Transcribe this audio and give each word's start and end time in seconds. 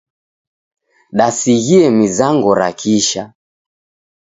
Dasighie 1.17 1.83
mizango 1.99 2.51
ra 2.59 2.69
kisha. 2.79 3.23